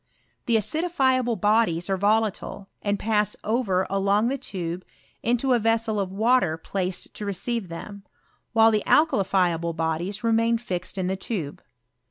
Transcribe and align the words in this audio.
The 0.47 0.55
acidifiable 0.55 1.39
bodies 1.39 1.87
are 1.87 1.95
volatile, 1.95 2.67
and 2.81 2.97
pass 2.97 3.35
over 3.43 3.85
along 3.87 4.29
the 4.29 4.37
tube 4.39 4.83
into 5.21 5.53
a 5.53 5.59
ves 5.59 5.83
sel 5.83 5.99
of 5.99 6.11
water 6.11 6.57
placed 6.57 7.13
to 7.13 7.23
receive 7.23 7.69
them, 7.69 8.03
while 8.51 8.71
the 8.71 8.81
alka 8.87 9.17
lifiable 9.17 9.75
bodies 9.75 10.23
remain 10.23 10.57
fixed 10.57 10.97
in 10.97 11.05
the 11.05 11.15
tube. 11.15 11.61